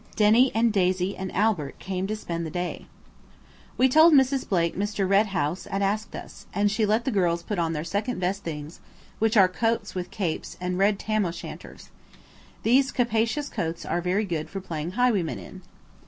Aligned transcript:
Denny 0.15 0.51
and 0.55 0.73
Daisy 0.73 1.15
and 1.15 1.31
Albert 1.35 1.77
came 1.77 2.07
to 2.07 2.15
spend 2.15 2.43
the 2.43 2.49
day. 2.49 2.87
We 3.77 3.87
told 3.87 4.13
Mrs. 4.13 4.49
Blake 4.49 4.75
Mr. 4.75 5.07
Red 5.07 5.27
House 5.27 5.65
had 5.65 5.83
asked 5.83 6.15
us, 6.15 6.47
and 6.55 6.71
she 6.71 6.87
let 6.87 7.05
the 7.05 7.11
girls 7.11 7.43
put 7.43 7.59
on 7.59 7.73
their 7.73 7.83
second 7.83 8.17
best 8.19 8.41
things 8.43 8.79
which 9.19 9.37
are 9.37 9.47
coats 9.47 9.93
with 9.93 10.09
capes 10.09 10.57
and 10.59 10.79
red 10.79 10.97
Tam 10.97 11.23
o'shanters. 11.23 11.91
These 12.63 12.91
capacious 12.91 13.47
coats 13.47 13.85
are 13.85 14.01
very 14.01 14.25
good 14.25 14.49
for 14.49 14.59
playing 14.59 14.93
highwaymen 14.93 15.37
in. 15.37 15.61